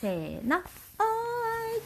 [0.00, 0.56] せーの。
[0.56, 0.62] I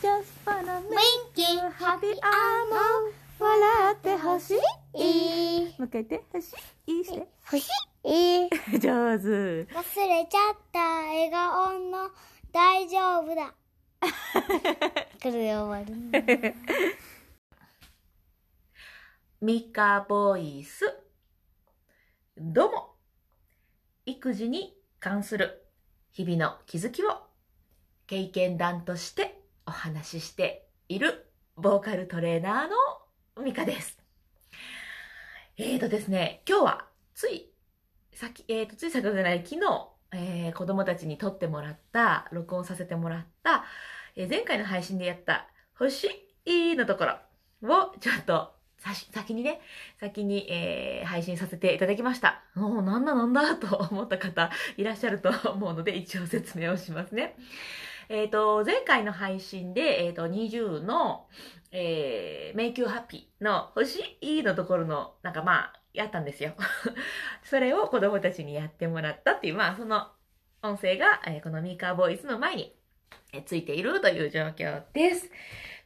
[0.00, 2.16] just wanna make you happy.
[2.22, 4.56] あも笑ってほしい。
[5.78, 6.22] もう一回言って。
[6.32, 6.52] ほし
[6.86, 7.04] い？
[7.04, 7.28] して。
[7.52, 7.68] 欲し
[8.04, 8.48] い。
[8.78, 9.64] 上手。
[9.64, 12.10] 忘れちゃった笑顔の
[12.52, 13.52] 大丈夫だ。
[14.00, 14.08] こ
[15.24, 16.54] れで終わるね
[19.40, 20.84] ミカボイス
[22.36, 22.94] どうも。
[24.06, 25.66] 育児に関する
[26.12, 27.23] 日々の気づきを
[28.06, 31.26] 経験談としてお話ししている
[31.56, 32.68] ボーカルトレーナー
[33.38, 33.98] のミカです。
[35.56, 37.50] えーとですね、今日はつい、
[38.12, 43.64] さっき、えーと、つい先ほどじゃない、昨日、えー子供たちに撮ってもらった、録音させてもらった、
[44.16, 46.08] えー前回の配信でやった、星
[46.44, 47.14] いのところ
[47.62, 48.52] を、ちょっと、
[49.14, 49.62] 先にね、
[49.98, 52.42] 先に、えー配信させていただきました。
[52.54, 57.36] もうなんだなんだと思った方いらっしゃると思うので、一応説明をしますね。
[58.08, 61.26] えっ、と、前回の配信で、えっ、と、20の、
[61.72, 66.54] えー、Make You Happy の星いのところの、なんかまあ、やったんですよ。
[67.44, 70.08] それを子供たちにやってもらったっていう、まあ、その
[70.62, 72.76] 音声が、えーこのミーカーボイスの前に、
[73.32, 75.30] えついているという状況です。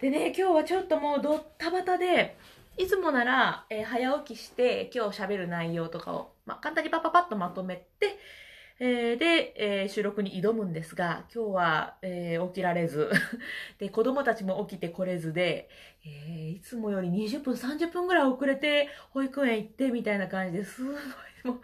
[0.00, 2.36] でね、今日はちょっともうドッタバタで、
[2.76, 8.18] いつもなら、えー早起きして今日喋る内容とかを、まあ、簡単にパパパッとまとめて、
[8.80, 13.10] えーで、えー収録に挑むんですが、今日は、えー起きられず、
[13.78, 15.68] で、子供たちも起きてこれずで、
[16.04, 20.96] えいつもより20分、30分ぐらい遅れて保育園行ってみたいな感じですごい
[21.44, 21.54] も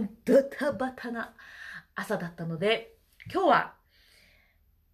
[0.00, 1.34] う、ドタバタな
[1.96, 2.94] 朝だったので、
[3.32, 3.74] 今日は、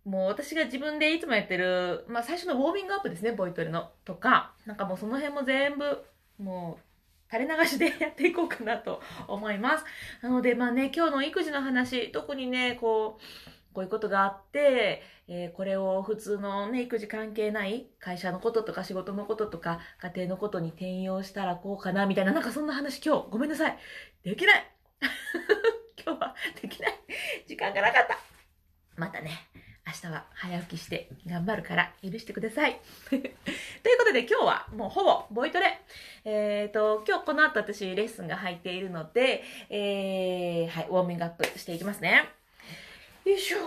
[0.04, 3.92] もう私が自分でいつもやってる、まあ最初のウォーミングアップですね、ボイトレの。
[4.04, 6.04] とか、なんかもうその辺も全部、
[6.38, 6.87] もう、
[7.30, 9.84] 垂れ流しでやっていこうかなと思います。
[10.22, 23.78] なので、まあね、今日の育児の話、特にね、こう、こういうことがあって、えーこれを普通のね、育児関係ない会社のこととか仕事のこととか家庭のことに転用したらこうかなみたいな、なんかそんな話今日ごめんなさい。
[24.24, 24.72] できない
[26.02, 26.94] 今日はできない。
[27.46, 28.18] 時間がなかった。
[28.96, 29.30] またね、
[29.88, 32.78] 明日は早起きして頑張るから許してください。
[33.08, 33.22] という
[33.98, 35.80] ことで今日はもうほぼボイトレ。
[36.26, 42.28] えっ、と、今日この後私レッスンが入っているので、えー、はい、ウォーミングアップしていきますね。
[43.24, 43.58] よいしょ。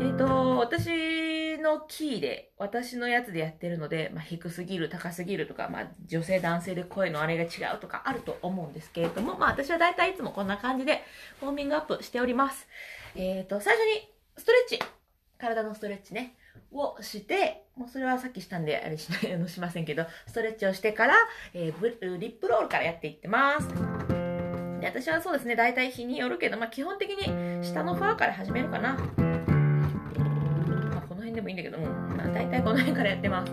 [0.00, 11.02] えっ、と、私のキーで、私のやつでやってるので、まあ、低すぎる、高すぎるとか、まあ、女性、男性で声のあれが違うとかあると思うんですけれども、まあ、私は大体いつもこんな感じで、
[11.42, 12.66] ウォーミングアップしております。
[13.14, 14.78] えっ、と、最初に、ストレッチ。
[15.38, 16.34] 体のストレッチね。
[16.72, 21.14] をして、もうそれはさっきしたんで、あれしない、あの、しませんけど、ストレッチをしてから、
[21.54, 23.68] えーブリップロールからやっていってます。
[24.80, 28.94] で、私はそうですね、大体日によるけど、まあ、基本的に下のファーから始めるかな。
[28.94, 29.00] ま
[30.98, 31.84] あ、この辺でもいいんだけど、うん、
[32.16, 33.52] まあ、大体この辺からやってます。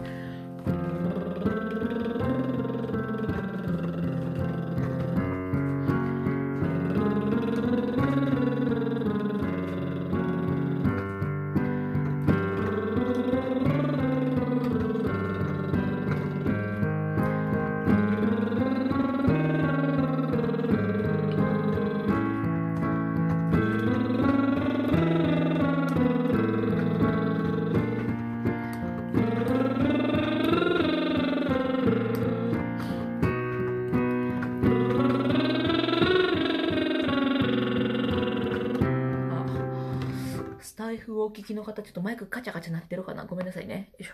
[41.50, 43.26] きの方、ちょっとマイクカチャカチャ鳴ってるかな？
[43.26, 43.90] ごめんなさいね。
[43.94, 44.14] よいしょ。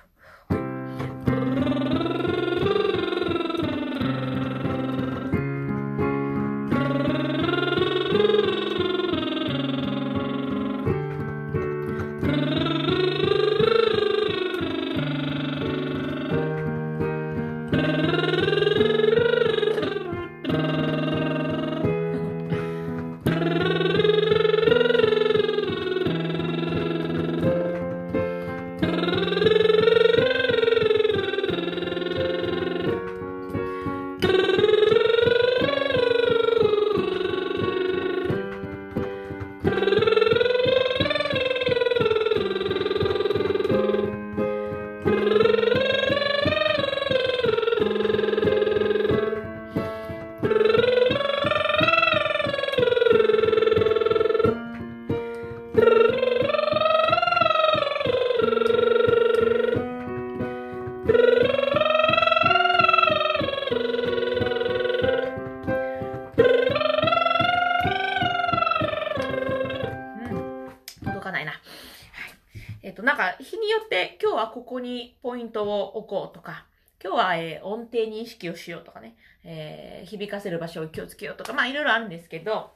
[74.86, 76.66] にポイントを置こうとか、
[77.04, 82.72] 今日は、えー音程認識をしようとかね、えー響かせる場所を気をつけようとか、まあいろいろあるんですけど、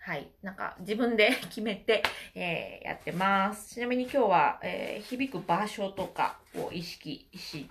[0.00, 0.30] はい。
[0.42, 2.02] なんか自分で 決めて、
[2.34, 3.74] えーやってます。
[3.74, 7.68] ちなみに今日は、えー響く場所とかを意識し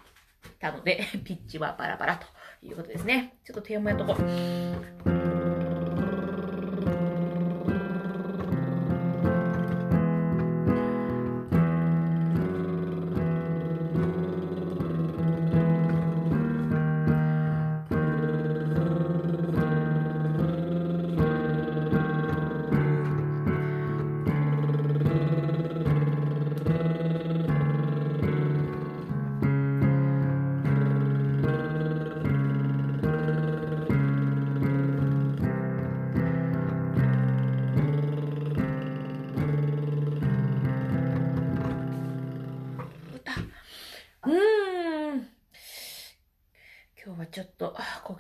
[0.60, 2.28] たので、 ピッチはバラバラと
[2.66, 3.38] いうことですね。
[3.44, 5.47] ちょっと低音もやっとこう。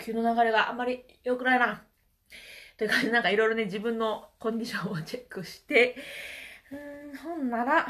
[0.07, 1.83] 球の流れがあんまり良くないな。
[2.77, 5.95] という感じでなんかいろいろね自分のコンディションをチェックして。
[6.71, 7.87] うーんほんなら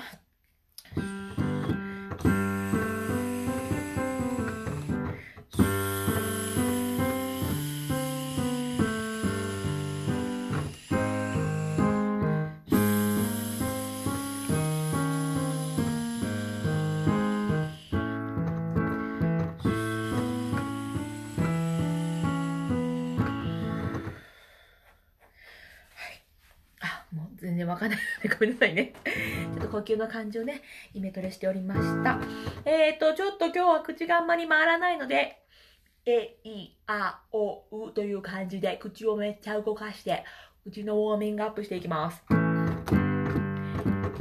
[27.57, 28.94] 全然わかんないのでごめんなさいね。
[29.04, 30.62] ちょっと呼吸の感じをね、
[30.94, 32.19] イメトレしておりました。
[32.65, 35.42] えーと、ちょっと今日は口があんまり回らないので、
[36.06, 40.24] え、い、あ、お、うという感じで口をめっちゃ動かして、
[40.63, 42.24] 口のウォーミングアップしていきます。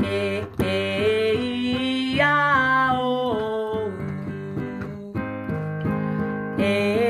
[0.02, 1.34] え、え、
[2.14, 3.92] い、あ、お、う。
[6.58, 7.05] えい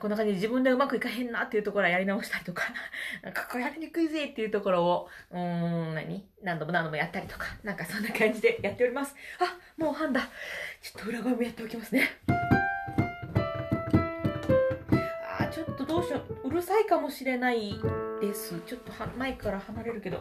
[0.00, 2.64] こんな感じで自分でうまくいかへんなっていうところはやり直したりとか、
[3.22, 6.26] なんかここやりにくいぜっていうところを、うーん、何？
[6.42, 9.14] 何度も何度もやったりとか、なんかそんな感じでやっております。
[9.38, 10.22] あ、もう半だ。
[10.80, 12.08] ちょっと裏側もやっておきますね。
[15.38, 16.48] あー、ちょっとどうしよう。
[16.48, 17.78] うるさいかもしれない
[18.20, 18.58] です。
[18.66, 20.20] ちょっとはマイクから離れるけど。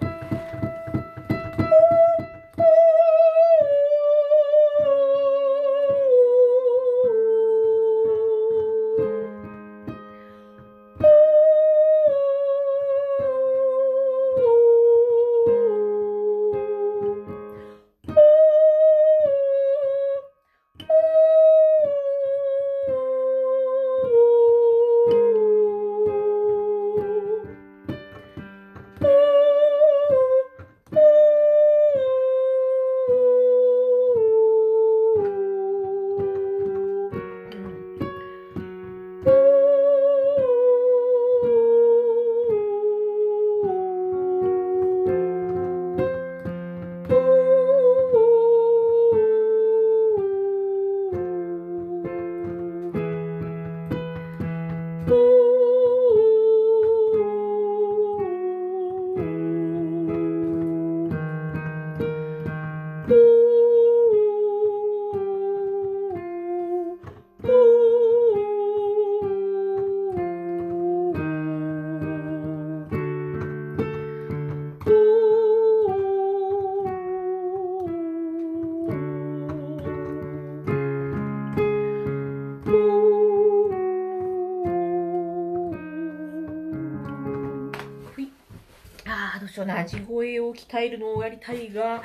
[89.50, 92.02] 緒な地声を鍛えるのをやりたいが、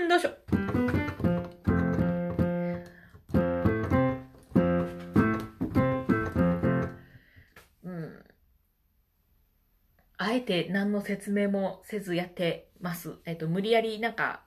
[0.00, 0.36] うん、どうしよう。
[7.84, 8.24] うん。
[10.16, 13.14] あえて何の説明もせずやってます。
[13.24, 14.42] えっと、無理やりなんか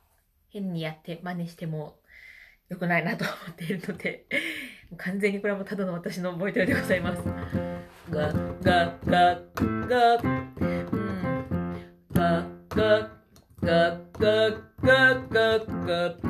[0.49, 1.99] 変にやって真似しても
[2.69, 4.25] 良くないなと思っているので、
[4.97, 7.23] 完全にこれはもうただの私のボイトレでございます。
[8.09, 9.41] ガ、ガ、ガ、
[9.87, 10.27] ガ、う
[10.67, 11.06] ん。
[12.77, 13.09] cook,
[13.59, 16.21] cook, cook, cook, cook, cook,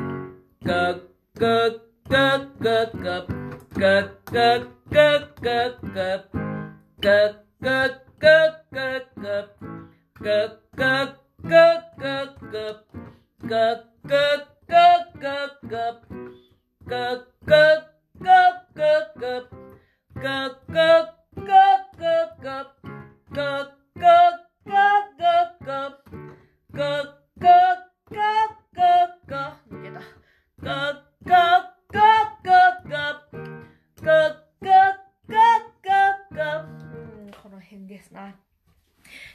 [0.63, 1.06] cook.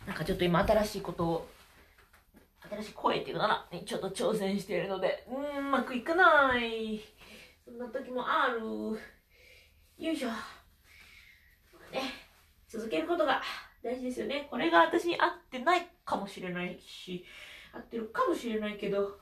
[0.07, 1.49] なんかちょっと今新しいことを、
[2.71, 7.01] 新しい声っていうのかなにちょっと挑戦しているので、うーん、うまくいかない。
[7.65, 8.61] そんな時もある。
[8.61, 10.29] よいしょ。
[11.93, 12.03] ね、
[12.69, 13.43] 続けることが
[13.83, 14.49] 大事ですよね。
[14.51, 17.25] これが私に合ってないかもしれないし、
[17.73, 19.19] 合ってるかもしれないけど、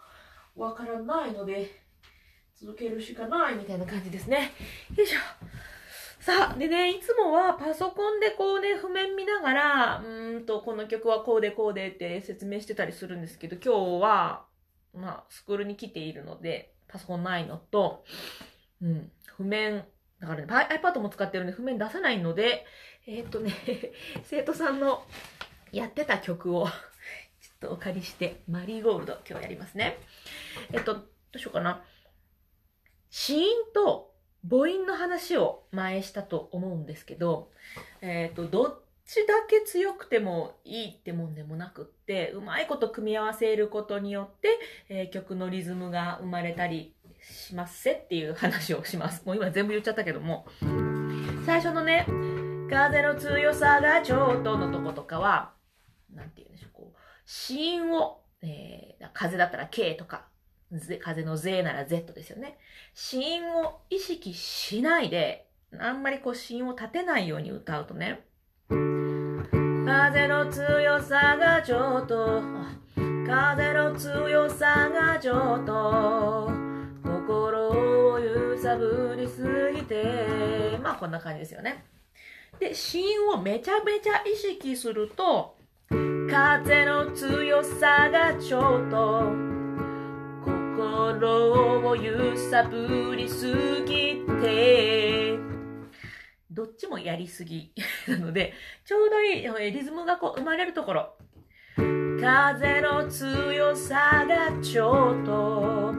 [0.56, 1.82] わからないので、
[2.56, 4.52] 続けるしかないみたいな感じですね。
[4.94, 5.18] よいしょ。
[6.20, 14.44] さあ、でね、いつもはパソコンでこうね、譜面見ながら、うんと、この曲はこうでこうでって説明してたりするんですけど、今日は、
[14.92, 18.04] まあ、スクールに来ているので、パソコンないのと、
[18.82, 19.86] うん、譜面、
[20.20, 22.66] だからね、iPad も使ってるんで譜面出せないので、
[23.06, 23.54] えーっとね、
[24.24, 25.02] 生徒さんの
[25.72, 26.72] やってた曲を、ちょっ
[27.60, 29.96] とお借りして、マリーゴールド、今日やりますね。
[30.70, 31.00] えっと、ど
[31.36, 31.82] うしようかな。
[33.08, 34.09] 子音と
[34.48, 37.50] 母音の話を前したと思うんですけど、
[38.00, 44.48] えっと、どっちだけ強くてもいいってもんでもなくって、うまいこと組み合わせることによって、
[44.88, 49.24] えー曲のリズムが生まれたりしますせっていう話をします。
[49.26, 50.46] もう今全部言っちゃったけども、
[51.44, 52.06] 最初のね、
[52.70, 55.52] 風の強さがちょっとのとことかは、
[56.14, 60.29] なんて言うんでしょう、こう、子音を、えー、風だったら K とか、
[61.00, 62.58] 風の Z なら Z ですよね。
[62.94, 65.46] 子音を意識しないで、
[65.78, 68.24] あんまりこう子音を立てないように歌うとね、
[68.68, 72.42] 風の強さがちょっと、
[73.26, 76.50] 風の強さがちょっと、
[77.02, 81.84] 心を揺さぶりすぎて、まあこんな感じですよね。
[82.58, 85.56] で、子音をめちゃめちゃ意識すると、
[85.88, 89.59] 風の強さがちょっと、
[90.80, 95.38] 心を揺さぶりすぎて、
[96.50, 97.70] どっちもやりすぎ
[98.08, 98.54] なので、
[98.86, 101.16] ちょうどいいリズムがこう生まれるところ。
[101.76, 105.94] 風の強さがちょっと、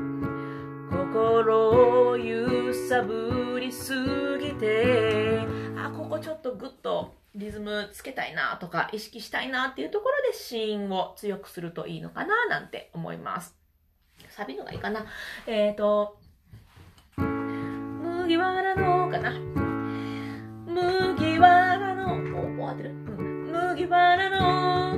[0.89, 3.93] 心を揺さぶりす
[4.39, 5.41] ぎて、
[5.77, 13.60] あ、ここちょっとグッとリズムつけたいなとか意識したいなっていうところで子音を強くするといいのかななんて思います。
[14.41, 15.05] サビのがいいかな。
[15.45, 16.17] えっ、ー、と、
[17.15, 19.33] 麦わらのかな。
[20.65, 22.15] 麦わらの、
[22.59, 24.97] お、お合ってる、うん、麦わらの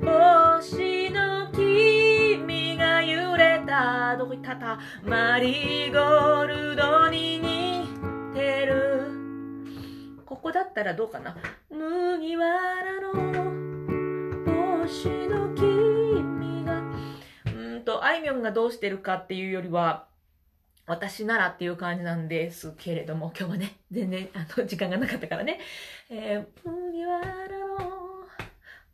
[0.00, 7.88] 帽子の君が揺れた、どこ行ったた、マリーゴールドに似
[8.32, 9.08] てる。
[10.24, 11.34] ここだったらどうかな。
[11.68, 13.43] 麦わらの
[18.14, 20.06] あいみょんがどうしてるかっていうよりは、
[20.86, 25.58] 私ならっていう感じなんですけれども、今日はね、全然、あの、時間がなかったからね。
[26.08, 28.24] えー、麦わらの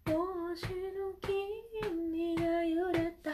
[0.06, 0.14] 帽
[0.56, 3.32] 子の君が揺れた。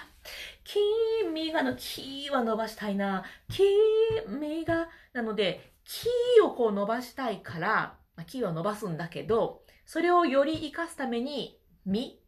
[0.64, 3.22] 君がのキーは伸ばしたいな。
[3.48, 12.20] 君が、なので、キーをこう伸ばしたいから、まあ、キーは伸ばすんだけど、それをより活かすために、み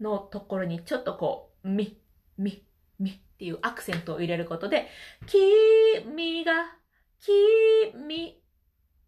[0.00, 1.98] のところにちょっとこう、み、
[2.38, 2.64] み、
[2.98, 4.88] みっていうアクセントを入れることで、
[5.26, 6.76] 君が、
[7.20, 8.34] 君っ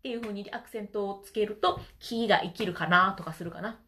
[0.02, 3.81] ていう風にアクセントをつけると、キーが生きるかなとかするかな。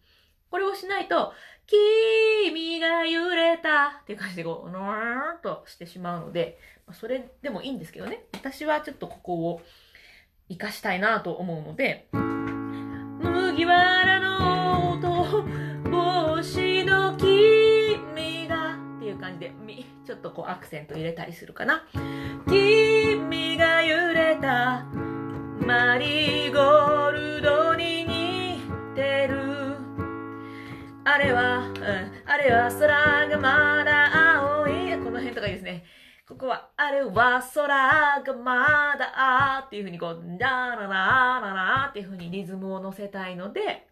[0.51, 1.33] これをしないと、
[1.67, 6.59] 君が揺れたっていう感じでこう、のーんとしてしまうので、
[6.93, 8.25] それでもいいんですけどね。
[8.33, 9.61] 私はちょっとここを
[10.49, 13.88] 活かしたいなと思うので、麦わ
[19.29, 21.83] 感じで、み、ちょっとこうアクセント入れたりするかな。
[22.47, 24.85] 君が揺れた
[25.67, 28.61] マリーゴールドに似
[28.95, 29.77] てる。
[31.05, 31.77] あれは、うん、
[32.27, 34.99] あれは空がまだ青い。
[35.05, 35.85] この辺とかいいですね。
[36.27, 43.89] ここは、あれは空がまだっていう風にこう、ダーララララっていう風にリズムを乗せたいので、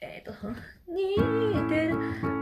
[0.00, 0.32] えっ、ー、と、
[0.90, 2.41] 似てる。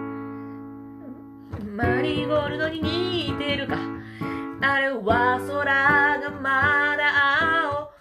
[1.71, 3.77] マリーゴールドに似てるか。
[4.61, 7.93] あれは空がまだ青。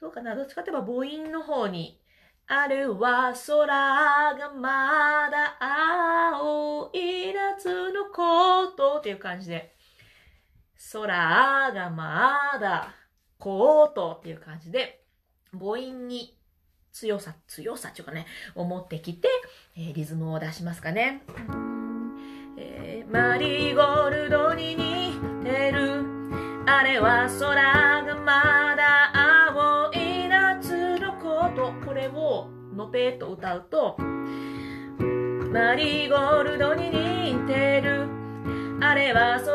[0.00, 0.36] どうかな？
[0.36, 2.00] どっちかといえば母音の方に。
[2.46, 9.74] あれは空がまだ青い夏のことっていう感じで。
[10.92, 12.94] 空がまだ
[13.38, 15.04] コートっていう感じで、
[15.52, 16.38] 母音に
[16.92, 19.28] 強さ、強さっていうかね、を持ってきて、
[19.76, 21.24] えー、リズムを出しますかね。
[23.08, 26.04] マリーゴールドに似てる。
[26.66, 29.12] あれは空がまだ
[29.54, 31.72] 青い夏のこと。
[31.86, 38.08] これをのぺーっと歌うと、マリーゴールドに似てる。
[38.80, 39.50] あれは空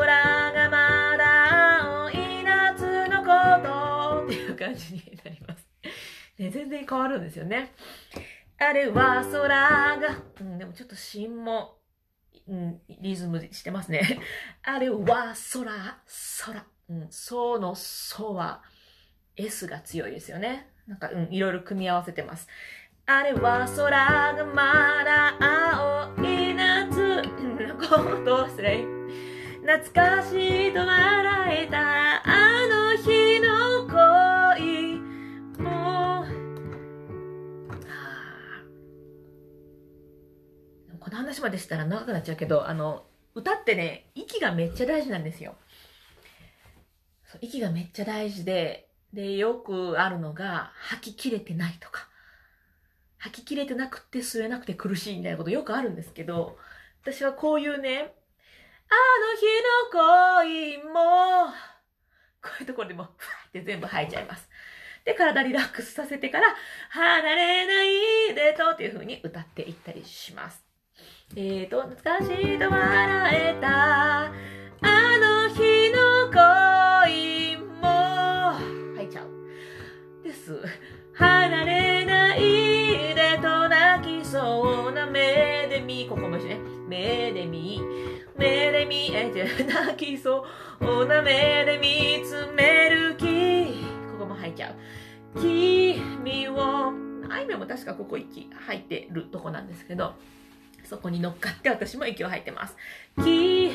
[0.52, 3.28] がまだ青い夏のこ
[3.62, 5.68] とっていう感じになります。
[6.38, 7.74] ね、全然変わるんですよね。
[8.58, 9.98] あれは空が、
[10.40, 11.81] うん、でもちょっと芯も、
[12.48, 14.20] うん、リズムしてますね。
[14.62, 15.72] あれは空、
[16.44, 16.66] 空。
[16.88, 18.62] うん、そのそは
[19.36, 20.68] S が強いですよね。
[20.86, 22.48] なんか、うん、いろいろ組み合わせてます。
[23.06, 28.84] あれは空がまだ青い夏のことをすれ。
[29.64, 32.21] 懐かしいと笑えたら
[41.12, 45.54] の話までしたら長くなっちゃうけど、あの、歌ってね、息がめっちゃ大事なんですよ。
[47.40, 52.08] 息がめっちゃ大事で、で、よくあるのが、吐ききれてないとか。
[53.18, 56.58] 吐ききれてなくて吸えなくて苦しいみたいなことよくあるんですけど、
[57.02, 58.14] 私はこういうね、
[58.88, 59.46] あの日
[60.44, 61.52] の恋も、
[62.42, 64.48] こういうところでも、ふわって全部吐いちゃいます。
[65.04, 66.54] で、体リラックスさせてから、
[66.90, 70.71] 離れないでとっていう風に歌っていったりします。
[71.34, 74.30] えーと、懐かしいと笑えた、あ
[75.18, 78.52] の日の恋も、
[78.94, 80.22] 吐いちゃう。
[80.22, 80.62] です。
[81.14, 82.40] 離れない
[83.14, 87.80] でと泣きそうな目で見、ここもしね、目で見、
[88.36, 90.44] 目で見えて泣きそ
[90.82, 93.72] うな目で見つめる気、
[94.12, 94.74] ここも吐いちゃう。
[95.40, 96.92] 君を、
[97.30, 100.12] あいみょんも確かここ息吐いてるとこなんですけど、
[100.84, 102.76] そこに乗っかって私も息を吐いてます。
[103.16, 103.72] 君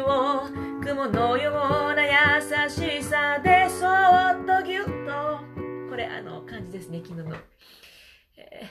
[0.00, 0.42] を
[0.82, 1.52] 雲のよ
[1.92, 5.52] うな優しさでそっとぎゅっと
[5.92, 7.36] これ、あの、感じですね、昨日の。
[8.38, 8.66] えー、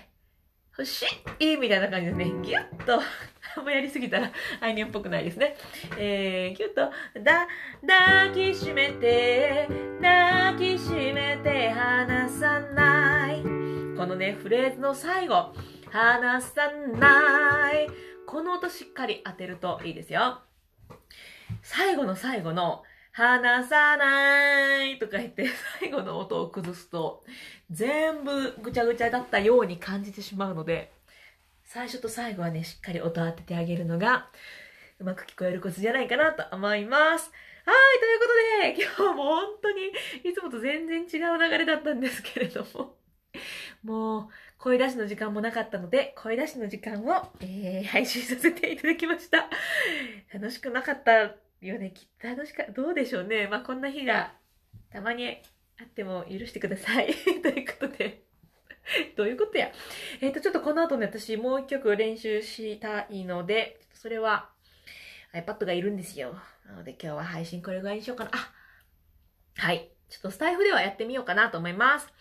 [0.71, 1.05] 欲し
[1.37, 2.33] いみたいな感じですね。
[2.41, 2.99] ぎゅっと、
[3.57, 5.55] あんまやりすぎたら、あいにょんっぽくないですね。
[5.99, 6.89] えー、ぎゅっと、
[7.21, 7.47] だ、
[7.87, 9.67] 抱きしめて、
[10.01, 13.43] 抱きしめて、離さない。
[13.43, 15.53] このね、フレーズの最後、
[15.91, 17.87] 離さない。
[18.25, 20.39] この音しっかり当てるといいですよ。
[21.61, 25.45] 最後の最後の、話さないとか言って
[25.81, 27.23] 最後の音を崩すと
[27.69, 30.93] 全部ぐちゃぐちゃだったように感じてしまうので
[31.65, 34.29] 最初と最後はねしっかり音を当ててあげるのが
[34.99, 37.31] うまく聞こえるコツじゃないかなと思います。
[37.65, 39.87] はい、ということで今日も本当に
[40.31, 42.95] いつもと全然違う流れだったんですけれども
[43.83, 44.27] もう
[44.61, 49.49] 声出しの時間もなかったので声出しの時間を、えー、配信させていただきました。
[50.31, 51.11] 楽しくなかった
[51.65, 53.47] よね、きっと楽しか、どうでしょうね。
[53.47, 54.33] まあ、こんな日が
[54.91, 55.27] たまに
[55.79, 57.07] あっても許してください。
[57.41, 58.21] ということで
[59.17, 59.71] どういうことや。
[60.21, 64.51] えっ、ー、と、ちょっとこの後ね、私もう一曲練習したいので、それは
[65.33, 66.35] iPad がいるんですよ。
[66.67, 68.31] なので今日は配信これぐらいにしようかな。
[68.33, 68.51] あ
[69.55, 69.89] はい。
[70.07, 72.13] ちょっとスタイフではやってみようかなと思います。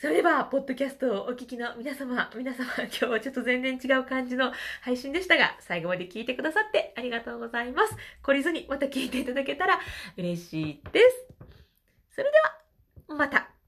[0.00, 7.94] それでは、ポッドキャストをお聞きの皆様、皆様、 今日はちょっと全然違う感じの配信でしたが、最後まで聞いてくださってありがとうございます。
[8.22, 9.78] 懲りずにまた聞いていただけたら
[10.16, 11.26] 嬉しいです。
[12.12, 12.38] それで
[13.08, 13.59] は、また。